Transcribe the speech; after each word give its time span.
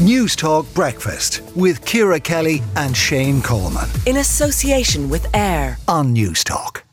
Newstalk 0.00 0.72
Breakfast 0.72 1.42
with 1.54 1.84
Ciara 1.84 2.18
Kelly 2.18 2.62
and 2.74 2.96
Shane 2.96 3.42
Coleman. 3.42 3.86
In 4.06 4.16
association 4.16 5.10
with 5.10 5.26
AIR 5.36 5.76
on 5.86 6.14
Newstalk. 6.14 6.84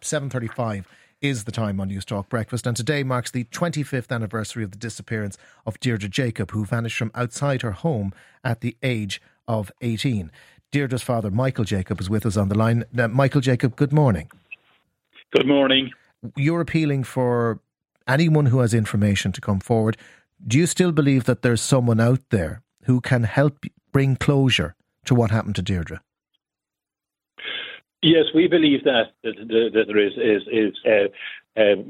7.35 0.00 0.84
is 1.20 1.42
the 1.42 1.50
time 1.50 1.80
on 1.80 1.90
Newstalk 1.90 2.28
Breakfast, 2.28 2.68
and 2.68 2.76
today 2.76 3.02
marks 3.02 3.32
the 3.32 3.42
25th 3.46 4.12
anniversary 4.12 4.62
of 4.62 4.70
the 4.70 4.78
disappearance 4.78 5.36
of 5.66 5.80
Deirdre 5.80 6.08
Jacob, 6.08 6.52
who 6.52 6.64
vanished 6.64 6.96
from 6.96 7.10
outside 7.16 7.62
her 7.62 7.72
home 7.72 8.12
at 8.44 8.60
the 8.60 8.76
age 8.84 9.20
of 9.48 9.72
18. 9.80 10.30
Deirdre's 10.70 11.02
father, 11.02 11.32
Michael 11.32 11.64
Jacob, 11.64 12.00
is 12.00 12.08
with 12.08 12.24
us 12.24 12.36
on 12.36 12.48
the 12.48 12.56
line. 12.56 12.84
Uh, 12.96 13.08
Michael 13.08 13.40
Jacob, 13.40 13.74
good 13.74 13.92
morning. 13.92 14.30
Good 15.32 15.48
morning. 15.48 15.90
You're 16.36 16.60
appealing 16.60 17.02
for 17.02 17.58
anyone 18.06 18.46
who 18.46 18.60
has 18.60 18.72
information 18.72 19.32
to 19.32 19.40
come 19.40 19.58
forward. 19.58 19.96
Do 20.46 20.58
you 20.58 20.66
still 20.66 20.92
believe 20.92 21.24
that 21.24 21.42
there's 21.42 21.62
someone 21.62 22.00
out 22.00 22.20
there 22.30 22.62
who 22.84 23.00
can 23.00 23.24
help 23.24 23.64
bring 23.92 24.16
closure 24.16 24.74
to 25.06 25.14
what 25.14 25.30
happened 25.30 25.56
to 25.56 25.62
Deirdre? 25.62 26.02
Yes, 28.02 28.24
we 28.34 28.46
believe 28.48 28.84
that 28.84 29.12
that, 29.22 29.34
that 29.72 29.84
there 29.86 29.98
is 29.98 30.12
is, 30.16 30.42
is 30.52 30.74
a, 30.84 31.06
a, 31.56 31.84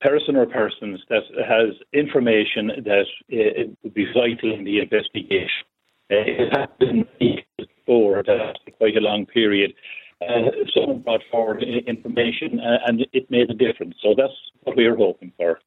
person 0.00 0.36
or 0.36 0.46
persons 0.46 1.00
that 1.10 1.22
has 1.46 1.74
information 1.92 2.68
that 2.84 3.04
uh, 3.32 3.64
would 3.82 3.92
be 3.92 4.06
vital 4.14 4.54
in 4.54 4.64
the 4.64 4.78
investigation. 4.78 5.66
Uh, 6.10 6.24
it 6.24 6.56
has 6.56 6.68
been 6.78 7.04
before 7.58 8.22
that 8.22 8.56
quite 8.78 8.96
a 8.96 9.00
long 9.00 9.26
period. 9.26 9.74
Uh, 10.22 10.50
someone 10.72 11.00
brought 11.00 11.22
forward 11.30 11.62
information 11.62 12.60
uh, 12.60 12.78
and 12.86 13.06
it 13.12 13.30
made 13.30 13.50
a 13.50 13.54
difference. 13.54 13.94
So 14.02 14.14
that's 14.16 14.32
what 14.62 14.76
we 14.76 14.86
are 14.86 14.96
hoping 14.96 15.32
for. 15.36 15.58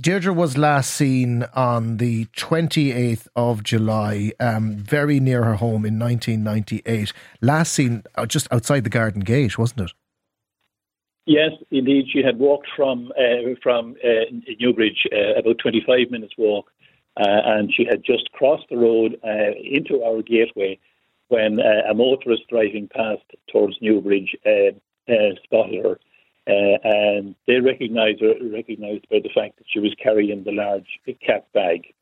Deirdre 0.00 0.32
was 0.32 0.58
last 0.58 0.92
seen 0.94 1.44
on 1.54 1.98
the 1.98 2.26
28th 2.36 3.28
of 3.36 3.62
July, 3.62 4.32
um, 4.40 4.76
very 4.76 5.20
near 5.20 5.44
her 5.44 5.54
home 5.54 5.84
in 5.84 5.98
1998. 5.98 7.12
Last 7.40 7.72
seen 7.72 8.02
uh, 8.16 8.26
just 8.26 8.48
outside 8.52 8.84
the 8.84 8.90
garden 8.90 9.20
gate, 9.20 9.58
wasn't 9.58 9.82
it? 9.82 9.92
Yes, 11.26 11.50
indeed. 11.70 12.06
She 12.12 12.22
had 12.22 12.38
walked 12.38 12.68
from 12.76 13.12
uh, 13.18 13.54
from 13.62 13.96
uh, 14.04 14.30
Newbridge, 14.60 15.06
uh, 15.12 15.38
about 15.38 15.58
25 15.58 16.10
minutes 16.10 16.34
walk, 16.38 16.70
uh, 17.16 17.24
and 17.26 17.72
she 17.74 17.84
had 17.84 18.04
just 18.04 18.30
crossed 18.32 18.68
the 18.70 18.76
road 18.76 19.18
uh, 19.24 19.52
into 19.62 20.02
our 20.04 20.22
gateway 20.22 20.78
when 21.28 21.58
a 21.58 21.92
motorist 21.92 22.42
driving 22.48 22.86
past 22.86 23.24
towards 23.50 23.76
Newbridge 23.80 24.36
spotted 25.42 25.84
her 25.84 25.98
uh, 26.46 26.78
and 26.84 27.34
they 27.46 27.60
recognised 27.60 28.20
her, 28.20 28.34
recognised 28.52 29.06
by 29.10 29.18
the 29.22 29.30
fact 29.34 29.58
that 29.58 29.66
she 29.68 29.80
was 29.80 29.94
carrying 30.02 30.44
the 30.44 30.52
large 30.52 31.00
cap 31.24 31.46
bag. 31.52 31.92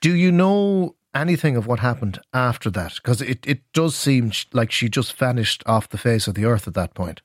Do 0.00 0.14
you 0.14 0.30
know 0.30 0.94
anything 1.14 1.56
of 1.56 1.66
what 1.66 1.78
happened 1.80 2.20
after 2.32 2.70
that? 2.70 2.94
Because 2.96 3.22
it, 3.22 3.46
it 3.46 3.60
does 3.72 3.94
seem 3.94 4.32
like 4.52 4.70
she 4.70 4.88
just 4.88 5.14
vanished 5.14 5.62
off 5.66 5.88
the 5.88 5.98
face 5.98 6.26
of 6.26 6.34
the 6.34 6.44
earth 6.44 6.68
at 6.68 6.74
that 6.74 6.94
point. 6.94 7.22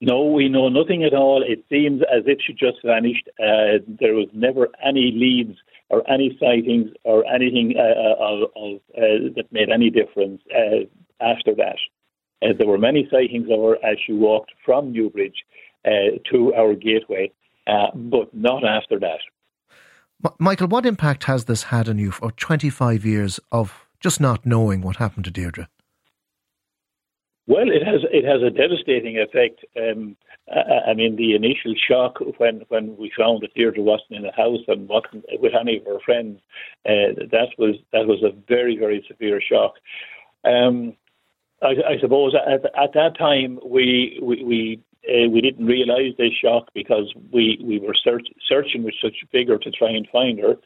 No, 0.00 0.24
we 0.24 0.48
know 0.48 0.68
nothing 0.68 1.02
at 1.02 1.12
all. 1.12 1.42
It 1.42 1.64
seems 1.68 2.02
as 2.02 2.22
if 2.26 2.38
she 2.46 2.52
just 2.52 2.78
vanished. 2.84 3.28
Uh, 3.40 3.82
there 4.00 4.14
was 4.14 4.28
never 4.32 4.68
any 4.84 5.10
leads 5.12 5.58
or 5.88 6.08
any 6.08 6.38
sightings 6.40 6.90
or 7.02 7.26
anything 7.26 7.74
uh, 7.76 7.82
uh 7.82 8.14
of, 8.20 8.42
of 8.54 8.76
uh, 8.96 9.34
that 9.34 9.46
made 9.50 9.70
any 9.70 9.90
difference 9.90 10.40
uh, 10.54 10.86
after 11.20 11.54
that. 11.56 11.78
Uh, 12.42 12.48
there 12.56 12.66
were 12.66 12.78
many 12.78 13.08
sightings 13.10 13.48
of 13.50 13.58
her 13.58 13.74
as 13.84 13.98
she 14.04 14.12
walked 14.12 14.52
from 14.64 14.92
Newbridge 14.92 15.44
uh, 15.84 16.18
to 16.30 16.54
our 16.54 16.74
gateway, 16.74 17.32
uh, 17.66 17.88
but 17.94 18.32
not 18.34 18.64
after 18.64 18.98
that. 19.00 19.18
Michael, 20.38 20.66
what 20.66 20.86
impact 20.86 21.24
has 21.24 21.44
this 21.44 21.64
had 21.64 21.88
on 21.88 21.98
you 21.98 22.10
for 22.10 22.32
25 22.32 23.04
years 23.04 23.38
of 23.52 23.86
just 24.00 24.20
not 24.20 24.44
knowing 24.44 24.80
what 24.80 24.96
happened 24.96 25.24
to 25.24 25.30
Deirdre? 25.30 25.68
Well, 27.46 27.70
it 27.70 27.82
has 27.82 28.02
it 28.12 28.26
has 28.26 28.42
a 28.42 28.50
devastating 28.50 29.16
effect. 29.18 29.64
Um, 29.74 30.16
I, 30.54 30.90
I, 30.90 30.94
mean, 30.94 31.16
the 31.16 31.34
initial 31.34 31.74
shock 31.76 32.18
when, 32.36 32.62
when 32.68 32.94
we 32.98 33.10
found 33.16 33.40
that 33.40 33.54
Deirdre 33.54 33.82
wasn't 33.82 34.18
in 34.18 34.22
the 34.22 34.32
house 34.32 34.60
and 34.68 34.86
wasn't 34.86 35.24
with 35.40 35.54
any 35.58 35.78
of 35.78 35.86
her 35.86 35.98
friends, 36.04 36.40
uh, 36.84 37.16
that 37.30 37.48
was 37.56 37.76
that 37.92 38.06
was 38.06 38.22
a 38.22 38.36
very 38.48 38.76
very 38.76 39.02
severe 39.08 39.40
shock. 39.40 39.74
Um, 40.44 40.94
I, 41.62 41.74
I 41.88 41.98
suppose 42.00 42.34
at, 42.34 42.64
at 42.64 42.92
that 42.94 43.18
time 43.18 43.58
we 43.64 44.18
we 44.22 44.44
we, 44.44 44.80
uh, 45.08 45.28
we 45.28 45.40
didn't 45.40 45.66
realise 45.66 46.14
this 46.16 46.32
shock 46.32 46.68
because 46.74 47.12
we 47.32 47.58
we 47.62 47.78
were 47.78 47.94
search, 47.94 48.28
searching 48.48 48.82
with 48.82 48.94
such 49.02 49.16
vigour 49.32 49.58
to 49.58 49.70
try 49.70 49.90
and 49.90 50.06
find 50.10 50.38
her. 50.38 50.56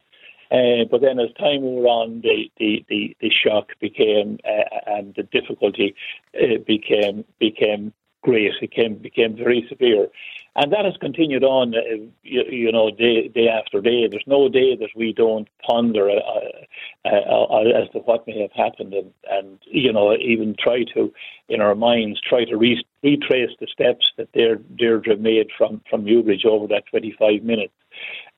Uh, 0.51 0.85
but 0.91 1.01
then, 1.01 1.19
as 1.19 1.33
time 1.39 1.63
wore 1.63 1.87
on, 1.87 2.21
the 2.21 2.51
the, 2.59 2.85
the, 2.89 3.17
the 3.21 3.31
shock 3.31 3.69
became 3.81 4.39
uh, 4.45 4.81
and 4.87 5.15
the 5.15 5.23
difficulty 5.23 5.95
uh, 6.39 6.59
became 6.67 7.25
became 7.39 7.93
great. 8.23 8.53
It 8.53 8.61
became 8.61 8.97
became 8.97 9.35
very 9.35 9.67
severe, 9.69 10.09
and 10.55 10.73
that 10.73 10.85
has 10.85 10.95
continued 11.01 11.45
on. 11.45 11.75
Uh, 11.75 11.81
you, 12.23 12.43
you, 12.51 12.73
know, 12.73 12.91
day 12.91 13.29
day 13.29 13.49
after 13.49 13.81
day. 13.81 14.07
There's 14.09 14.23
no 14.27 14.49
day 14.49 14.77
that 14.77 14.91
we 14.95 15.13
don't 15.13 15.49
ponder 15.67 16.11
uh, 16.11 17.09
uh, 17.09 17.09
uh, 17.09 17.83
as 17.83 17.89
to 17.93 18.01
what 18.01 18.27
may 18.27 18.41
have 18.41 18.53
happened, 18.53 18.93
and, 18.93 19.13
and 19.31 19.59
you 19.67 19.93
know, 19.93 20.15
even 20.15 20.55
try 20.59 20.85
to, 20.95 21.13
in 21.49 21.61
our 21.61 21.75
minds, 21.75 22.21
try 22.21 22.45
to 22.45 22.57
re- 22.57 22.85
retrace 23.03 23.51
the 23.61 23.67
steps 23.73 24.11
that 24.19 24.33
Deirdre 24.33 25.17
made 25.17 25.49
from 25.57 25.81
from 25.89 26.05
Newbridge 26.05 26.45
over 26.45 26.67
that 26.69 26.85
25 26.91 27.43
minutes, 27.43 27.75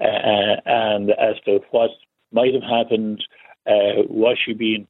uh, 0.01 0.61
and 0.67 1.11
as 1.11 1.37
to 1.47 1.61
what 1.71 1.91
might 2.33 2.55
have 2.55 2.63
happened. 2.63 3.25
was 3.67 4.37
she 4.45 4.53
being 4.53 4.87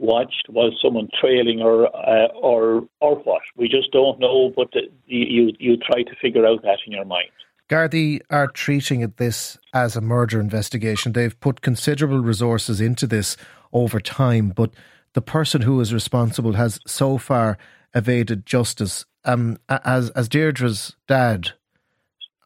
watched? 0.00 0.48
Was 0.48 0.72
someone 0.82 1.08
trailing 1.20 1.60
her, 1.60 1.86
uh, 1.86 2.28
or 2.34 2.88
or 3.00 3.16
what? 3.16 3.42
We 3.56 3.68
just 3.68 3.92
don't 3.92 4.18
know. 4.18 4.52
But 4.54 4.72
the, 4.72 4.90
you 5.06 5.52
you 5.58 5.76
try 5.76 6.02
to 6.02 6.16
figure 6.20 6.46
out 6.46 6.62
that 6.62 6.78
in 6.86 6.92
your 6.92 7.04
mind. 7.04 7.28
Gardaí 7.68 8.20
are 8.30 8.48
treating 8.48 9.12
this 9.16 9.56
as 9.72 9.94
a 9.94 10.00
murder 10.00 10.40
investigation. 10.40 11.12
They've 11.12 11.38
put 11.38 11.60
considerable 11.60 12.18
resources 12.18 12.80
into 12.80 13.06
this 13.06 13.36
over 13.72 14.00
time, 14.00 14.48
but 14.48 14.72
the 15.12 15.22
person 15.22 15.62
who 15.62 15.80
is 15.80 15.94
responsible 15.94 16.54
has 16.54 16.80
so 16.84 17.16
far 17.16 17.58
evaded 17.94 18.44
justice. 18.44 19.04
Um, 19.24 19.58
as 19.68 20.10
as 20.10 20.28
Deirdre's 20.28 20.96
dad, 21.06 21.52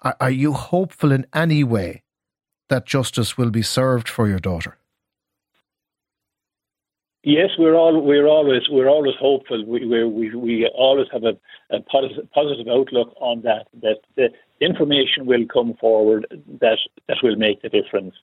are, 0.03 0.17
are 0.21 0.31
you 0.31 0.53
hopeful 0.53 1.13
in 1.13 1.27
any 1.33 1.65
way 1.65 2.03
that 2.69 2.87
justice 2.87 3.39
will 3.39 3.51
be 3.51 3.63
served 3.63 4.09
for 4.09 4.29
your 4.29 4.41
daughter? 4.41 4.77
Yes, 7.27 7.49
we're 7.59 7.75
all 7.75 8.03
we're 8.03 8.27
always 8.27 8.69
we're 8.69 8.89
always 8.89 9.15
hopeful. 9.19 9.65
We 9.65 9.87
we 9.87 10.35
we 10.37 10.67
always 10.67 11.07
have 11.11 11.25
a, 11.25 11.35
a 11.75 11.81
positive, 11.81 12.31
positive 12.33 12.69
outlook 12.69 13.15
on 13.19 13.41
that. 13.43 13.67
That 13.81 14.01
the 14.15 14.29
information 14.61 15.25
will 15.25 15.47
come 15.51 15.73
forward 15.81 16.27
that 16.61 16.79
that 17.09 17.17
will 17.23 17.37
make 17.37 17.63
the 17.63 17.71
difference. 17.71 18.15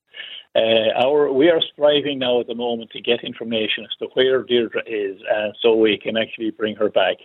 Uh, 0.56 0.94
our 1.04 1.34
we 1.34 1.50
are 1.50 1.62
striving 1.74 2.20
now 2.20 2.42
at 2.42 2.48
the 2.48 2.54
moment 2.54 2.92
to 2.92 3.02
get 3.02 3.24
information 3.24 3.86
as 3.86 3.98
to 3.98 4.08
where 4.14 4.44
Deirdre 4.44 4.84
is, 4.86 5.20
uh, 5.36 5.50
so 5.64 5.76
we 5.76 5.98
can 5.98 6.16
actually 6.16 6.52
bring 6.52 6.76
her 6.76 6.90
back 6.90 7.18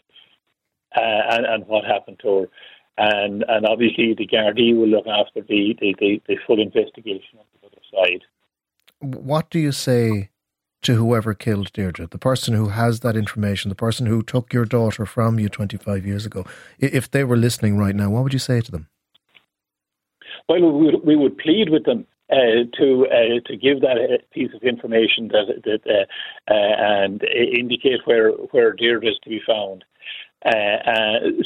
uh, 0.97 1.01
and 1.33 1.45
and 1.45 1.67
what 1.67 1.85
happened 1.85 2.21
to 2.23 2.41
her. 2.41 2.47
And 2.97 3.45
and 3.49 3.67
obviously 3.67 4.15
the 4.15 4.27
Gardaí 4.27 4.75
will 4.75 4.89
look 4.89 5.07
after 5.07 5.43
the, 5.43 5.77
the, 5.79 5.95
the, 5.99 6.23
the 6.27 6.37
full 6.47 6.59
investigation 6.59 7.39
on 7.39 7.45
the 7.61 7.67
other 7.67 7.83
side. 7.93 8.23
What 9.01 9.51
do 9.51 9.59
you 9.59 9.73
say 9.73 10.31
to 10.87 10.95
whoever 10.95 11.35
killed 11.35 11.73
Deirdre, 11.73 12.07
the 12.07 12.19
person 12.19 12.55
who 12.55 12.69
has 12.69 13.01
that 13.01 13.17
information, 13.17 13.69
the 13.69 13.75
person 13.75 14.07
who 14.07 14.23
took 14.23 14.53
your 14.53 14.65
daughter 14.65 15.05
from 15.05 15.39
you 15.41 15.49
25 15.49 16.07
years 16.07 16.25
ago, 16.25 16.45
if 16.79 17.11
they 17.11 17.25
were 17.25 17.37
listening 17.37 17.77
right 17.77 17.95
now, 17.95 18.09
what 18.09 18.23
would 18.23 18.33
you 18.33 18.39
say 18.39 18.61
to 18.61 18.71
them? 18.71 18.89
Well, 20.49 20.61
we 20.61 20.87
would, 20.87 21.05
we 21.05 21.17
would 21.17 21.39
plead 21.39 21.71
with 21.71 21.85
them 21.85 22.07
uh, 22.31 22.71
to 22.79 23.07
uh, 23.07 23.41
to 23.47 23.57
give 23.57 23.81
that 23.81 23.99
uh, 23.99 24.19
piece 24.33 24.51
of 24.55 24.63
information 24.63 25.29
that, 25.29 25.63
that 25.65 25.81
uh, 25.89 26.53
uh, 26.53 26.55
and 26.55 27.23
indicate 27.25 28.01
where 28.05 28.31
where 28.31 28.73
Deirdre 28.73 29.11
is 29.11 29.19
to 29.23 29.31
be 29.31 29.41
found, 29.47 29.85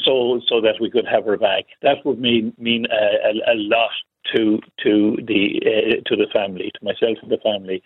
so 0.05 0.39
so 0.47 0.61
that 0.61 0.75
we 0.79 0.89
could 0.91 1.05
have 1.07 1.25
her 1.25 1.37
back. 1.37 1.65
That 1.81 2.05
would 2.05 2.19
mean 2.19 2.53
mean 2.57 2.85
a, 2.91 3.51
a 3.51 3.55
lot 3.55 3.91
to 4.35 4.59
to 4.83 5.17
the 5.27 6.01
to 6.05 6.15
the 6.15 6.27
family, 6.33 6.71
to 6.73 6.83
myself 6.83 7.17
and 7.21 7.31
the 7.31 7.37
family 7.37 7.83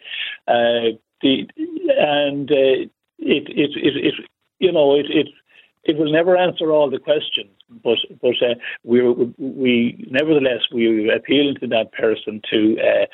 the 1.26 1.48
and 1.98 2.52
uh, 2.52 2.88
it, 3.20 3.44
it, 3.50 3.72
it, 3.76 4.06
it, 4.06 4.14
you 4.60 4.72
know, 4.72 4.96
it, 4.96 5.08
it, 5.10 5.28
it 5.84 5.98
will 5.98 6.12
never 6.12 6.38
answer 6.38 6.72
all 6.72 6.90
the 6.90 7.00
questions, 7.00 7.52
but 7.84 7.98
but 8.22 8.36
uh, 8.42 8.56
we 8.84 9.02
we 9.38 10.08
nevertheless 10.10 10.62
we 10.72 11.12
appeal 11.12 11.54
to 11.56 11.68
that 11.68 11.92
person 11.94 12.42
to. 12.52 12.78
Uh, 12.80 13.06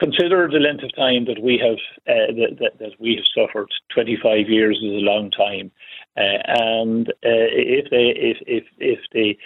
consider 0.00 0.48
the 0.48 0.58
length 0.58 0.82
of 0.82 0.96
time 0.96 1.26
that 1.26 1.42
we 1.42 1.58
have 1.58 1.76
uh, 2.08 2.32
that, 2.32 2.56
that, 2.58 2.78
that, 2.78 2.92
we 2.98 3.16
have 3.16 3.26
suffered. 3.36 3.68
Twenty 3.92 4.16
five 4.22 4.48
years 4.48 4.78
is 4.78 4.94
a 4.94 5.04
long 5.04 5.30
time, 5.30 5.70
uh, 6.16 6.40
and 6.58 7.08
uh, 7.08 7.48
if 7.52 7.90
they 7.90 8.14
if 8.16 8.38
if 8.46 8.64
if 8.78 8.98
they 9.12 9.36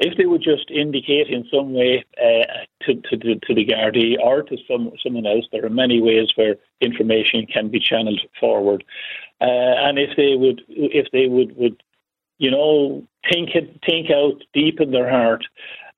if 0.00 0.16
they 0.16 0.24
would 0.24 0.42
just 0.42 0.70
indicate 0.70 1.28
in 1.28 1.46
some 1.52 1.74
way 1.74 2.04
uh, 2.18 2.64
to, 2.84 2.94
to, 2.94 3.34
to 3.34 3.54
the 3.54 3.66
Gardaí 3.66 4.18
or 4.18 4.42
to 4.42 4.56
some 4.66 4.92
someone 5.02 5.26
else, 5.26 5.44
there 5.52 5.64
are 5.64 5.70
many 5.70 6.00
ways 6.00 6.28
where 6.34 6.56
information 6.80 7.46
can 7.46 7.68
be 7.68 7.78
channeled 7.78 8.22
forward, 8.40 8.82
uh, 9.40 9.44
and 9.86 9.98
if 9.98 10.16
they 10.16 10.34
would 10.36 10.62
if 10.68 11.06
they 11.12 11.26
would 11.26 11.54
would 11.56 11.82
you 12.38 12.50
know 12.50 13.06
think 13.30 13.50
it, 13.54 13.78
think 13.86 14.10
out 14.10 14.42
deep 14.54 14.80
in 14.80 14.90
their 14.90 15.08
heart 15.08 15.44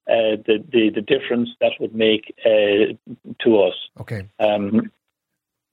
uh, 0.09 0.35
the, 0.47 0.65
the 0.73 0.91
the 0.91 1.03
difference 1.03 1.51
that 1.61 1.73
would 1.79 1.95
make 1.95 2.35
uh, 2.45 2.93
to 3.41 3.63
us. 3.63 3.75
Okay. 4.01 4.29
Um, 4.41 4.91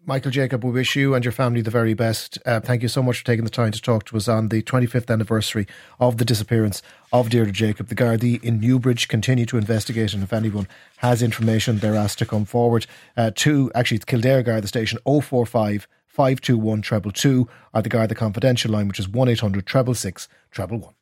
Michael 0.09 0.31
Jacob, 0.31 0.63
we 0.63 0.71
wish 0.71 0.95
you 0.95 1.13
and 1.13 1.23
your 1.23 1.31
family 1.31 1.61
the 1.61 1.69
very 1.69 1.93
best. 1.93 2.39
Uh, 2.43 2.59
thank 2.59 2.81
you 2.81 2.87
so 2.87 3.03
much 3.03 3.19
for 3.19 3.25
taking 3.25 3.43
the 3.43 3.51
time 3.51 3.71
to 3.71 3.79
talk 3.79 4.05
to 4.05 4.17
us 4.17 4.27
on 4.27 4.49
the 4.49 4.63
25th 4.63 5.07
anniversary 5.11 5.67
of 5.99 6.17
the 6.17 6.25
disappearance 6.25 6.81
of 7.13 7.29
Deirdre 7.29 7.53
Jacob. 7.53 7.89
The 7.89 7.95
Gardaí 7.95 8.43
in 8.43 8.59
Newbridge 8.59 9.07
continue 9.07 9.45
to 9.45 9.55
investigate, 9.55 10.15
and 10.15 10.23
if 10.23 10.33
anyone 10.33 10.67
has 10.97 11.21
information, 11.21 11.77
they're 11.77 11.93
asked 11.93 12.17
to 12.17 12.25
come 12.25 12.43
forward 12.43 12.87
uh, 13.15 13.29
to 13.35 13.71
actually 13.75 13.97
it's 13.97 14.05
Kildare 14.05 14.41
Garda 14.41 14.61
the 14.61 14.67
Station 14.67 14.97
045 15.05 15.87
521 16.07 16.81
treble 16.81 17.11
two, 17.11 17.47
or 17.75 17.83
the 17.83 17.89
Garda 17.89 18.15
Confidential 18.15 18.71
line, 18.71 18.87
which 18.87 18.99
is 18.99 19.07
1 19.07 19.29
800 19.29 19.67
treble 19.67 19.93
six 19.93 20.27
treble 20.49 20.79
one. 20.79 20.95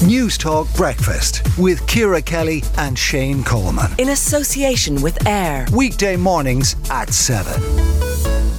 Newstalk 0.00 0.74
Breakfast 0.74 1.42
with 1.58 1.86
Ciara 1.86 2.22
Kelly 2.22 2.62
and 2.78 2.98
Shane 2.98 3.44
Coleman. 3.44 3.90
In 3.98 4.08
association 4.08 5.02
with 5.02 5.26
AIR. 5.26 5.66
Weekday 5.70 6.16
mornings 6.16 6.76
at 6.90 7.10
7 7.10 8.05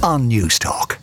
on 0.02 0.30
Newstalk. 0.30 0.97